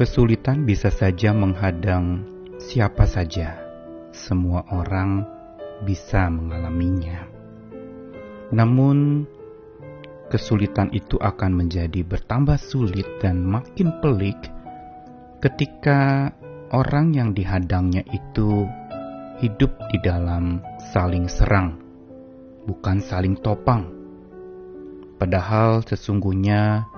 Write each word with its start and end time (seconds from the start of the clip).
Kesulitan 0.00 0.64
bisa 0.64 0.88
saja 0.88 1.36
menghadang 1.36 2.24
siapa 2.56 3.04
saja. 3.04 3.60
Semua 4.16 4.64
orang 4.72 5.28
bisa 5.84 6.24
mengalaminya. 6.32 7.28
Namun, 8.48 9.28
kesulitan 10.32 10.88
itu 10.96 11.20
akan 11.20 11.52
menjadi 11.52 12.00
bertambah 12.00 12.56
sulit 12.56 13.04
dan 13.20 13.44
makin 13.44 13.92
pelik 14.00 14.40
ketika 15.44 16.32
orang 16.72 17.12
yang 17.12 17.36
dihadangnya 17.36 18.00
itu 18.08 18.64
hidup 19.44 19.76
di 19.92 20.00
dalam 20.00 20.64
saling 20.96 21.28
serang, 21.28 21.76
bukan 22.64 23.04
saling 23.04 23.36
topang. 23.36 23.92
Padahal 25.20 25.84
sesungguhnya 25.84 26.88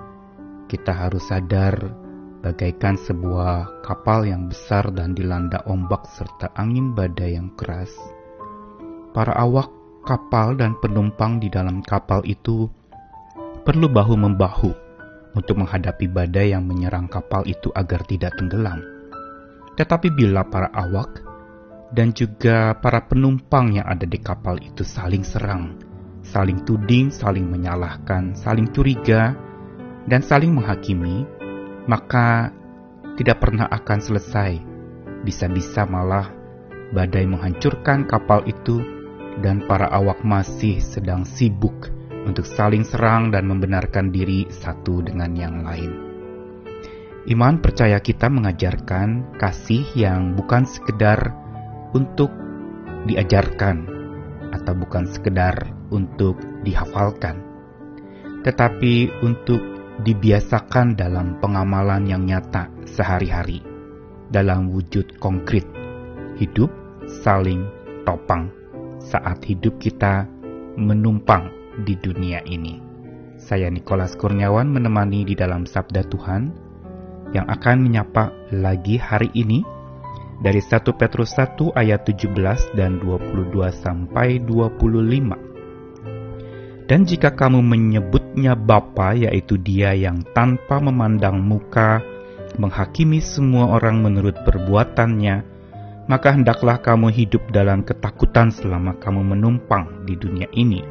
kita 0.71 0.95
harus 0.95 1.27
sadar 1.27 2.02
bagaikan 2.43 2.99
sebuah 2.99 3.81
kapal 3.87 4.27
yang 4.27 4.51
besar 4.51 4.91
dan 4.91 5.15
dilanda 5.15 5.63
ombak 5.63 6.03
serta 6.11 6.51
angin 6.59 6.91
badai 6.91 7.39
yang 7.39 7.55
keras. 7.55 7.89
Para 9.15 9.31
awak 9.39 9.71
kapal 10.03 10.59
dan 10.59 10.75
penumpang 10.83 11.39
di 11.39 11.47
dalam 11.47 11.79
kapal 11.79 12.19
itu 12.27 12.67
perlu 13.63 13.87
bahu-membahu 13.87 14.75
untuk 15.39 15.63
menghadapi 15.63 16.11
badai 16.11 16.51
yang 16.51 16.67
menyerang 16.67 17.07
kapal 17.07 17.47
itu 17.47 17.71
agar 17.71 18.03
tidak 18.03 18.35
tenggelam. 18.35 18.83
Tetapi 19.79 20.11
bila 20.13 20.43
para 20.45 20.69
awak 20.75 21.23
dan 21.95 22.11
juga 22.11 22.75
para 22.77 23.07
penumpang 23.07 23.79
yang 23.79 23.87
ada 23.87 24.03
di 24.03 24.19
kapal 24.19 24.59
itu 24.59 24.83
saling 24.83 25.23
serang, 25.23 25.79
saling 26.21 26.61
tuding, 26.67 27.09
saling 27.09 27.47
menyalahkan, 27.47 28.35
saling 28.35 28.69
curiga, 28.69 29.33
dan 30.05 30.19
saling 30.19 30.51
menghakimi, 30.51 31.23
maka 31.87 32.51
tidak 33.19 33.43
pernah 33.43 33.67
akan 33.69 33.99
selesai. 33.99 34.51
Bisa-bisa 35.23 35.87
malah 35.87 36.31
badai 36.91 37.25
menghancurkan 37.25 38.05
kapal 38.05 38.43
itu 38.45 38.83
dan 39.41 39.65
para 39.65 39.89
awak 39.89 40.21
masih 40.21 40.77
sedang 40.77 41.25
sibuk 41.25 41.89
untuk 42.23 42.47
saling 42.47 42.85
serang 42.85 43.33
dan 43.33 43.49
membenarkan 43.49 44.13
diri 44.13 44.47
satu 44.51 45.03
dengan 45.03 45.33
yang 45.33 45.65
lain. 45.65 45.91
Iman 47.23 47.63
percaya 47.63 48.03
kita 48.03 48.27
mengajarkan 48.27 49.39
kasih 49.39 49.87
yang 49.95 50.35
bukan 50.35 50.67
sekedar 50.67 51.31
untuk 51.95 52.29
diajarkan 53.07 53.87
atau 54.51 54.73
bukan 54.75 55.07
sekedar 55.07 55.55
untuk 55.87 56.35
dihafalkan, 56.67 57.39
tetapi 58.43 59.23
untuk 59.23 59.72
dibiasakan 60.03 60.99
dalam 60.99 61.39
pengamalan 61.39 62.03
yang 62.03 62.27
nyata 62.27 62.67
sehari-hari 62.83 63.63
dalam 64.27 64.67
wujud 64.67 65.15
konkret 65.23 65.63
hidup 66.35 66.67
saling 67.23 67.63
topang 68.03 68.51
saat 68.99 69.39
hidup 69.47 69.79
kita 69.79 70.27
menumpang 70.75 71.47
di 71.87 71.95
dunia 71.95 72.43
ini. 72.43 72.83
Saya 73.39 73.71
Nikolas 73.71 74.15
Kurniawan 74.19 74.71
menemani 74.71 75.23
di 75.23 75.35
dalam 75.35 75.63
Sabda 75.63 76.03
Tuhan 76.07 76.51
yang 77.31 77.47
akan 77.47 77.77
menyapa 77.83 78.31
lagi 78.51 78.99
hari 78.99 79.31
ini 79.35 79.63
dari 80.43 80.59
1 80.59 80.83
Petrus 80.99 81.35
1 81.39 81.75
ayat 81.79 82.03
17 82.03 82.75
dan 82.75 82.99
22 82.99 83.71
sampai 83.71 84.43
25. 84.43 85.52
Dan 86.83 87.07
jika 87.07 87.31
kamu 87.31 87.63
menyebutnya 87.63 88.59
Bapa 88.59 89.15
yaitu 89.15 89.55
dia 89.55 89.95
yang 89.95 90.19
tanpa 90.35 90.83
memandang 90.83 91.39
muka 91.39 92.03
menghakimi 92.59 93.23
semua 93.23 93.71
orang 93.79 94.03
menurut 94.03 94.35
perbuatannya, 94.43 95.53
maka 96.05 96.35
hendaklah 96.35 96.83
kamu 96.83 97.09
hidup 97.09 97.43
dalam 97.55 97.81
ketakutan 97.87 98.51
selama 98.51 98.99
kamu 98.99 99.23
menumpang 99.23 100.03
di 100.03 100.19
dunia 100.19 100.51
ini. 100.51 100.83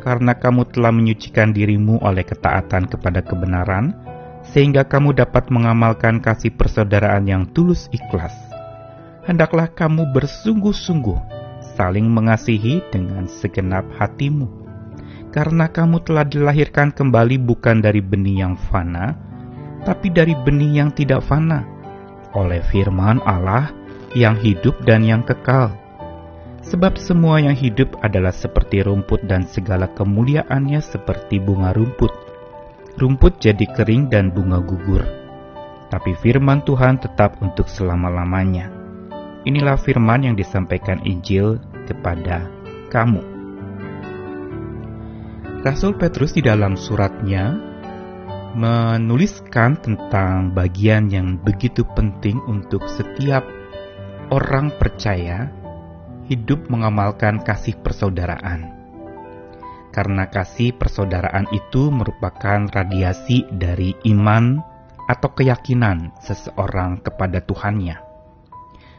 Karena 0.00 0.36
kamu 0.36 0.68
telah 0.72 0.92
menyucikan 0.92 1.52
dirimu 1.52 2.00
oleh 2.00 2.24
ketaatan 2.24 2.88
kepada 2.88 3.24
kebenaran, 3.24 3.96
sehingga 4.44 4.84
kamu 4.84 5.16
dapat 5.16 5.48
mengamalkan 5.48 6.20
kasih 6.20 6.52
persaudaraan 6.52 7.24
yang 7.24 7.44
tulus 7.52 7.88
ikhlas. 7.92 8.32
Hendaklah 9.24 9.72
kamu 9.72 10.12
bersungguh-sungguh 10.12 11.16
saling 11.76 12.04
mengasihi 12.04 12.84
dengan 12.92 13.24
segenap 13.24 13.88
hatimu, 13.96 14.63
karena 15.34 15.66
kamu 15.66 16.06
telah 16.06 16.22
dilahirkan 16.22 16.94
kembali 16.94 17.42
bukan 17.42 17.82
dari 17.82 17.98
benih 17.98 18.46
yang 18.46 18.54
fana, 18.54 19.18
tapi 19.82 20.14
dari 20.14 20.30
benih 20.38 20.78
yang 20.78 20.94
tidak 20.94 21.26
fana, 21.26 21.66
oleh 22.38 22.62
firman 22.70 23.18
Allah 23.26 23.74
yang 24.14 24.38
hidup 24.38 24.78
dan 24.86 25.02
yang 25.02 25.26
kekal. 25.26 25.74
Sebab 26.62 26.94
semua 26.96 27.42
yang 27.42 27.58
hidup 27.58 27.98
adalah 27.98 28.30
seperti 28.30 28.86
rumput 28.86 29.26
dan 29.26 29.42
segala 29.50 29.90
kemuliaannya 29.90 30.78
seperti 30.78 31.42
bunga 31.42 31.74
rumput. 31.74 32.14
Rumput 32.94 33.42
jadi 33.42 33.66
kering 33.74 34.14
dan 34.14 34.30
bunga 34.30 34.62
gugur. 34.62 35.02
Tapi 35.90 36.14
firman 36.14 36.62
Tuhan 36.62 37.02
tetap 37.02 37.42
untuk 37.42 37.66
selama-lamanya. 37.66 38.70
Inilah 39.44 39.76
firman 39.76 40.30
yang 40.30 40.38
disampaikan 40.38 41.02
Injil 41.04 41.58
kepada 41.84 42.48
kamu. 42.88 43.33
Rasul 45.64 45.96
Petrus 45.96 46.36
di 46.36 46.44
dalam 46.44 46.76
suratnya 46.76 47.56
menuliskan 48.52 49.80
tentang 49.80 50.52
bagian 50.52 51.08
yang 51.08 51.40
begitu 51.40 51.88
penting 51.96 52.36
untuk 52.44 52.84
setiap 52.84 53.48
orang 54.28 54.76
percaya 54.76 55.48
hidup 56.28 56.68
mengamalkan 56.68 57.40
kasih 57.40 57.80
persaudaraan. 57.80 58.76
Karena 59.88 60.28
kasih 60.28 60.76
persaudaraan 60.76 61.48
itu 61.48 61.88
merupakan 61.88 62.68
radiasi 62.68 63.48
dari 63.48 63.96
iman 64.12 64.60
atau 65.08 65.32
keyakinan 65.32 66.12
seseorang 66.20 67.00
kepada 67.00 67.40
Tuhannya. 67.40 67.96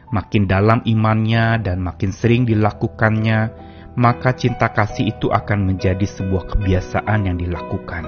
Makin 0.10 0.50
dalam 0.50 0.82
imannya 0.82 1.62
dan 1.62 1.86
makin 1.86 2.10
sering 2.10 2.50
dilakukannya, 2.50 3.54
maka 3.96 4.36
cinta 4.36 4.72
kasih 4.72 5.16
itu 5.16 5.32
akan 5.32 5.72
menjadi 5.72 6.04
sebuah 6.04 6.52
kebiasaan 6.56 7.32
yang 7.32 7.40
dilakukan. 7.40 8.04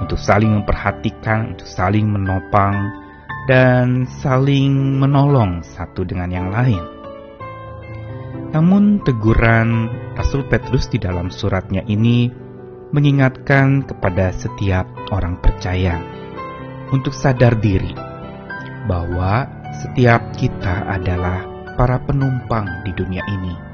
Untuk 0.00 0.16
saling 0.16 0.52
memperhatikan, 0.52 1.56
untuk 1.56 1.68
saling 1.68 2.08
menopang, 2.08 2.74
dan 3.48 4.04
saling 4.20 5.00
menolong 5.00 5.64
satu 5.64 6.04
dengan 6.04 6.28
yang 6.28 6.48
lain. 6.52 6.80
Namun 8.52 9.04
teguran 9.04 9.92
Rasul 10.16 10.44
Petrus 10.48 10.88
di 10.88 10.96
dalam 10.96 11.28
suratnya 11.28 11.84
ini 11.84 12.32
mengingatkan 12.92 13.84
kepada 13.84 14.32
setiap 14.32 14.88
orang 15.12 15.36
percaya 15.44 16.00
untuk 16.88 17.12
sadar 17.12 17.60
diri 17.60 17.92
bahwa 18.88 19.44
setiap 19.84 20.32
kita 20.32 20.88
adalah 20.88 21.44
para 21.76 22.00
penumpang 22.00 22.64
di 22.88 22.92
dunia 22.96 23.20
ini. 23.28 23.67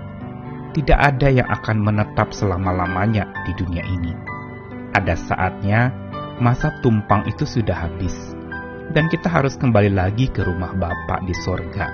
Tidak 0.74 0.98
ada 0.98 1.30
yang 1.30 1.46
akan 1.46 1.78
menetap 1.78 2.34
selama-lamanya 2.34 3.30
di 3.46 3.52
dunia 3.54 3.86
ini. 3.86 4.10
Ada 4.90 5.14
saatnya 5.14 5.94
masa 6.42 6.74
tumpang 6.82 7.22
itu 7.30 7.46
sudah 7.46 7.86
habis 7.86 8.34
dan 8.92 9.08
kita 9.08 9.30
harus 9.30 9.56
kembali 9.56 9.94
lagi 9.94 10.28
ke 10.28 10.44
rumah 10.44 10.74
Bapa 10.76 11.22
di 11.24 11.32
sorga, 11.32 11.88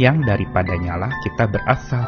yang 0.00 0.24
daripadanya 0.24 0.96
lah 0.96 1.12
kita 1.26 1.44
berasal. 1.50 2.06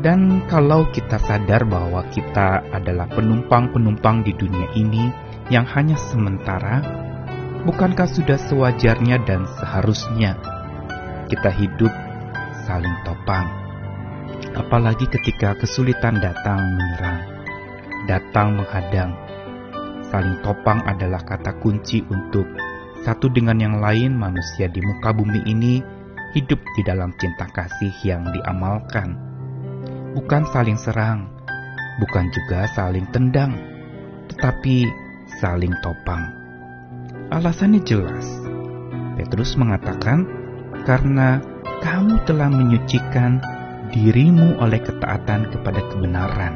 Dan 0.00 0.48
kalau 0.48 0.88
kita 0.96 1.20
sadar 1.20 1.68
bahwa 1.68 2.00
kita 2.08 2.64
adalah 2.72 3.04
penumpang-penumpang 3.12 4.24
di 4.24 4.32
dunia 4.32 4.68
ini 4.72 5.12
yang 5.52 5.68
hanya 5.68 5.94
sementara, 5.94 6.80
bukankah 7.68 8.08
sudah 8.08 8.40
sewajarnya 8.40 9.20
dan 9.28 9.44
seharusnya 9.60 10.40
kita 11.28 11.52
hidup 11.52 11.92
saling 12.64 12.96
topang? 13.04 13.69
Apalagi 14.54 15.06
ketika 15.06 15.54
kesulitan 15.58 16.18
datang 16.18 16.58
menyerang, 16.74 17.20
datang 18.10 18.58
menghadang, 18.58 19.12
Saling 20.10 20.42
topang 20.42 20.82
adalah 20.90 21.22
kata 21.22 21.54
kunci 21.62 22.02
untuk 22.10 22.42
satu 23.06 23.30
dengan 23.30 23.62
yang 23.62 23.78
lain 23.78 24.18
manusia 24.18 24.66
di 24.66 24.82
muka 24.82 25.14
bumi 25.14 25.46
ini 25.46 25.78
hidup 26.34 26.58
di 26.74 26.82
dalam 26.82 27.14
cinta 27.14 27.46
kasih 27.54 27.94
yang 28.02 28.26
diamalkan. 28.26 29.14
Bukan 30.18 30.42
saling 30.50 30.74
serang, 30.74 31.30
bukan 32.02 32.26
juga 32.34 32.66
saling 32.74 33.06
tendang, 33.14 33.54
tetapi 34.34 34.90
saling 35.38 35.78
topang. 35.78 36.26
Alasannya 37.30 37.78
jelas. 37.86 38.26
Petrus 39.14 39.54
mengatakan, 39.54 40.26
"Karena 40.82 41.38
kamu 41.86 42.26
telah 42.26 42.50
menyucikan 42.50 43.38
dirimu 43.92 44.58
oleh 44.62 44.80
ketaatan 44.82 45.50
kepada 45.52 45.80
kebenaran." 45.90 46.54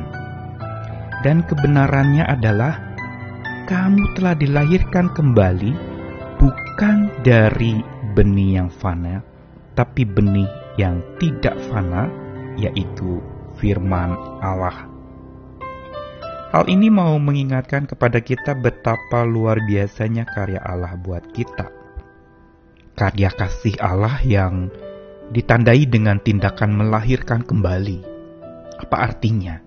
Dan 1.25 1.41
kebenarannya 1.49 2.25
adalah 2.29 2.95
kamu 3.65 4.13
telah 4.21 4.37
dilahirkan 4.37 5.09
kembali 5.17 5.73
bukan 6.37 7.09
dari 7.25 7.81
benih 8.13 8.61
yang 8.61 8.69
fana, 8.69 9.25
tapi 9.73 10.05
benih 10.05 10.49
yang 10.77 11.01
tidak 11.17 11.57
fana, 11.73 12.13
yaitu 12.61 13.25
firman 13.57 14.13
Allah. 14.45 14.93
Hal 16.55 16.71
ini 16.71 16.87
mau 16.87 17.19
mengingatkan 17.19 17.89
kepada 17.89 18.23
kita 18.23 18.55
betapa 18.55 19.27
luar 19.27 19.59
biasanya 19.67 20.23
karya 20.23 20.63
Allah 20.63 20.95
buat 20.95 21.27
kita. 21.35 21.67
Karya 22.95 23.35
kasih 23.35 23.75
Allah 23.83 24.23
yang 24.23 24.71
ditandai 25.33 25.89
dengan 25.89 26.21
tindakan 26.21 26.77
melahirkan 26.77 27.41
kembali. 27.47 28.05
Apa 28.81 28.97
artinya? 29.01 29.63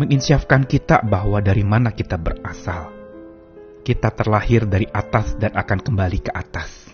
Menginsyafkan 0.00 0.64
kita 0.64 1.04
bahwa 1.04 1.44
dari 1.44 1.66
mana 1.66 1.92
kita 1.92 2.16
berasal. 2.16 2.88
Kita 3.82 4.14
terlahir 4.14 4.64
dari 4.64 4.88
atas 4.88 5.36
dan 5.36 5.52
akan 5.52 5.78
kembali 5.82 6.18
ke 6.22 6.32
atas. 6.32 6.88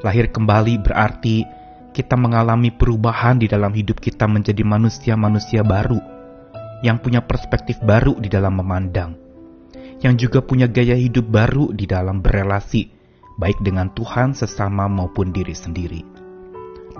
Lahir 0.00 0.32
kembali 0.32 0.80
berarti 0.80 1.44
kita 1.92 2.16
mengalami 2.16 2.72
perubahan 2.72 3.36
di 3.36 3.46
dalam 3.46 3.70
hidup 3.76 4.00
kita 4.00 4.24
menjadi 4.24 4.64
manusia-manusia 4.64 5.60
baru 5.60 6.00
yang 6.80 6.96
punya 6.98 7.20
perspektif 7.20 7.76
baru 7.84 8.16
di 8.16 8.32
dalam 8.32 8.56
memandang, 8.56 9.12
yang 10.00 10.16
juga 10.16 10.40
punya 10.40 10.64
gaya 10.64 10.96
hidup 10.96 11.28
baru 11.28 11.76
di 11.76 11.84
dalam 11.84 12.24
berelasi, 12.24 12.88
baik 13.36 13.60
dengan 13.60 13.92
Tuhan 13.92 14.32
sesama 14.32 14.88
maupun 14.88 15.28
diri 15.30 15.52
sendiri. 15.52 16.19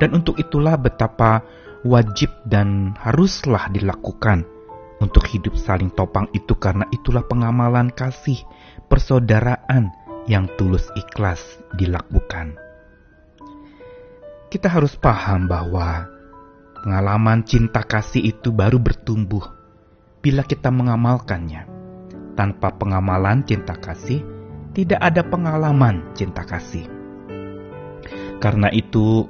Dan 0.01 0.17
untuk 0.17 0.41
itulah 0.41 0.81
betapa 0.81 1.45
wajib 1.85 2.33
dan 2.49 2.97
haruslah 2.97 3.69
dilakukan 3.69 4.49
untuk 5.01 5.25
hidup 5.29 5.57
saling 5.57 5.93
topang 5.93 6.29
itu 6.37 6.57
karena 6.57 6.85
itulah 6.93 7.25
pengamalan 7.25 7.89
kasih 7.93 8.41
persaudaraan 8.89 9.93
yang 10.29 10.49
tulus 10.61 10.89
ikhlas 10.97 11.41
dilakukan. 11.77 12.57
Kita 14.51 14.67
harus 14.67 14.99
paham 14.99 15.47
bahwa 15.47 16.11
pengalaman 16.83 17.47
cinta 17.47 17.87
kasih 17.87 18.35
itu 18.35 18.51
baru 18.51 18.83
bertumbuh 18.83 19.45
bila 20.21 20.45
kita 20.45 20.69
mengamalkannya. 20.69 21.69
Tanpa 22.37 22.73
pengamalan 22.73 23.45
cinta 23.45 23.77
kasih, 23.77 24.25
tidak 24.73 25.01
ada 25.03 25.21
pengalaman 25.27 26.15
cinta 26.17 26.41
kasih. 26.41 26.89
Karena 28.41 28.73
itu, 28.73 29.29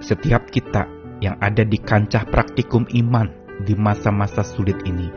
setiap 0.00 0.48
kita 0.52 0.88
yang 1.24 1.40
ada 1.40 1.64
di 1.64 1.80
kancah 1.80 2.28
praktikum 2.28 2.84
iman 2.92 3.32
di 3.64 3.72
masa-masa 3.72 4.44
sulit 4.44 4.76
ini, 4.84 5.08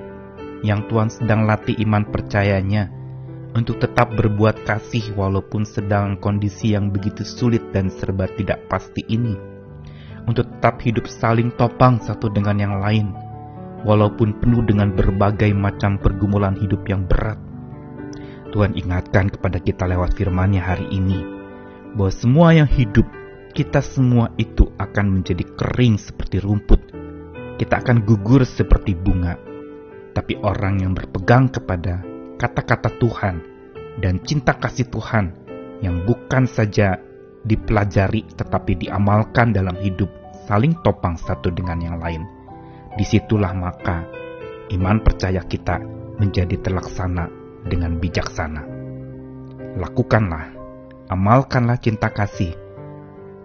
yang 0.63 0.87
Tuhan 0.87 1.11
sedang 1.11 1.43
latih 1.43 1.75
iman 1.83 2.07
percayanya 2.07 2.87
untuk 3.57 3.81
tetap 3.81 4.13
berbuat 4.13 4.63
kasih 4.63 5.17
walaupun 5.17 5.65
sedang 5.65 6.15
kondisi 6.21 6.77
yang 6.77 6.93
begitu 6.93 7.25
sulit 7.25 7.73
dan 7.73 7.89
serba 7.89 8.29
tidak 8.37 8.63
pasti 8.71 9.03
ini, 9.09 9.35
untuk 10.29 10.47
tetap 10.47 10.79
hidup 10.85 11.09
saling 11.09 11.51
topang 11.57 11.99
satu 11.99 12.29
dengan 12.31 12.61
yang 12.61 12.75
lain, 12.79 13.11
walaupun 13.83 14.37
penuh 14.39 14.63
dengan 14.63 14.93
berbagai 14.93 15.51
macam 15.51 15.97
pergumulan 15.99 16.55
hidup 16.55 16.85
yang 16.87 17.03
berat. 17.09 17.39
Tuhan 18.49 18.73
ingatkan 18.73 19.29
kepada 19.29 19.61
kita 19.61 19.85
lewat 19.85 20.17
firman-Nya 20.17 20.61
hari 20.63 20.87
ini, 20.89 21.21
bahwa 21.93 22.11
semua 22.13 22.47
yang 22.53 22.69
hidup, 22.69 23.05
kita 23.53 23.81
semua 23.81 24.31
itu 24.37 24.69
akan 24.77 25.19
menjadi 25.19 25.45
kering 25.57 25.97
seperti 25.97 26.37
rumput. 26.41 26.81
Kita 27.59 27.81
akan 27.83 28.05
gugur 28.07 28.47
seperti 28.47 28.95
bunga. 28.95 29.35
Tapi 30.15 30.39
orang 30.41 30.83
yang 30.83 30.93
berpegang 30.95 31.51
kepada 31.51 32.01
kata-kata 32.39 32.95
Tuhan 32.97 33.35
dan 33.99 34.23
cinta 34.23 34.55
kasih 34.55 34.87
Tuhan 34.87 35.35
yang 35.83 36.07
bukan 36.07 36.47
saja 36.47 36.99
dipelajari 37.43 38.27
tetapi 38.35 38.87
diamalkan 38.87 39.55
dalam 39.55 39.75
hidup 39.79 40.11
saling 40.47 40.75
topang 40.83 41.15
satu 41.15 41.51
dengan 41.55 41.79
yang 41.79 41.97
lain 41.99 42.23
di 42.99 43.05
situlah 43.07 43.55
maka 43.55 44.03
iman 44.75 44.99
percaya 44.99 45.39
kita 45.45 45.79
menjadi 46.19 46.59
terlaksana 46.59 47.31
dengan 47.63 47.95
bijaksana. 47.95 48.63
Lakukanlah, 49.79 50.51
amalkanlah 51.07 51.79
cinta 51.79 52.11
kasih, 52.11 52.51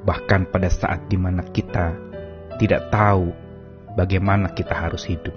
bahkan 0.04 0.44
pada 0.48 0.68
saat 0.68 1.08
di 1.08 1.16
mana 1.16 1.40
kita 1.42 1.96
tidak 2.60 2.92
tahu 2.92 3.32
bagaimana 3.96 4.52
kita 4.52 4.76
harus 4.76 5.08
hidup. 5.08 5.34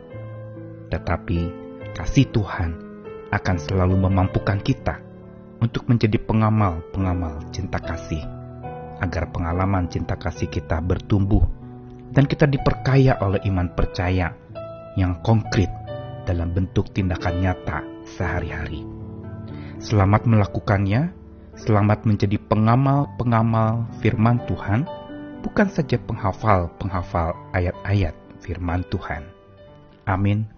Tetapi 0.91 1.39
kasih 1.95 2.27
Tuhan 2.29 2.71
akan 3.31 3.57
selalu 3.57 3.95
memampukan 4.07 4.59
kita 4.61 5.01
untuk 5.57 5.89
menjadi 5.89 6.21
pengamal-pengamal 6.21 7.49
cinta 7.49 7.81
kasih, 7.81 8.21
agar 9.01 9.33
pengalaman 9.33 9.89
cinta 9.89 10.13
kasih 10.13 10.47
kita 10.47 10.77
bertumbuh 10.83 11.43
dan 12.13 12.29
kita 12.29 12.45
diperkaya 12.45 13.17
oleh 13.19 13.41
iman 13.49 13.73
percaya 13.73 14.31
yang 14.95 15.19
konkret 15.25 15.69
dalam 16.23 16.53
bentuk 16.53 16.91
tindakan 16.93 17.41
nyata 17.41 17.83
sehari-hari. 18.05 18.83
Selamat 19.77 20.25
melakukannya, 20.25 21.13
selamat 21.57 22.06
menjadi 22.06 22.38
pengamal-pengamal 22.48 23.89
firman 24.00 24.38
Tuhan, 24.45 24.86
bukan 25.42 25.68
saja 25.68 25.98
penghafal-penghafal 26.06 27.33
ayat-ayat 27.57 28.13
firman 28.45 28.86
Tuhan. 28.94 29.25
Amin. 30.06 30.56